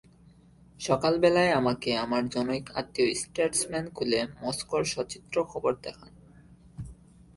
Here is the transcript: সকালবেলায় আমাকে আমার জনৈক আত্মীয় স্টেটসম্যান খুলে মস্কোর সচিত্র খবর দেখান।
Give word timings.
সকালবেলায় 0.79 1.51
আমাকে 1.51 1.89
আমার 1.97 2.23
জনৈক 2.29 2.65
আত্মীয় 2.75 3.09
স্টেটসম্যান 3.13 3.85
খুলে 3.89 4.19
মস্কোর 4.41 4.83
সচিত্র 4.85 5.35
খবর 5.43 5.73
দেখান। 5.81 6.11